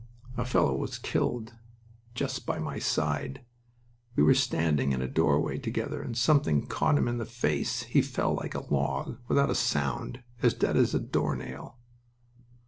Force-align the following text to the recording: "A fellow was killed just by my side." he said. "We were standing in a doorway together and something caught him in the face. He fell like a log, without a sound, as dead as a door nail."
"A 0.35 0.45
fellow 0.45 0.75
was 0.75 0.97
killed 0.97 1.53
just 2.15 2.47
by 2.47 2.57
my 2.57 2.79
side." 2.79 3.23
he 3.23 3.33
said. 3.43 4.15
"We 4.15 4.23
were 4.23 4.33
standing 4.33 4.93
in 4.93 5.01
a 5.03 5.07
doorway 5.07 5.59
together 5.59 6.01
and 6.01 6.17
something 6.17 6.65
caught 6.65 6.97
him 6.97 7.07
in 7.07 7.19
the 7.19 7.25
face. 7.27 7.83
He 7.83 8.01
fell 8.01 8.33
like 8.33 8.55
a 8.55 8.65
log, 8.73 9.19
without 9.27 9.51
a 9.51 9.53
sound, 9.53 10.23
as 10.41 10.55
dead 10.55 10.75
as 10.75 10.95
a 10.95 10.99
door 10.99 11.35
nail." 11.35 11.77